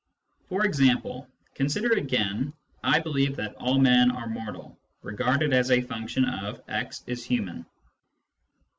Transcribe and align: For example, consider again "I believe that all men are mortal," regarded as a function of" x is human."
For 0.49 0.65
example, 0.65 1.27
consider 1.53 1.93
again 1.93 2.53
"I 2.83 2.97
believe 2.99 3.35
that 3.35 3.53
all 3.57 3.77
men 3.77 4.09
are 4.09 4.25
mortal," 4.25 4.75
regarded 5.03 5.53
as 5.53 5.69
a 5.69 5.79
function 5.79 6.25
of" 6.25 6.59
x 6.67 7.03
is 7.05 7.23
human." 7.23 7.67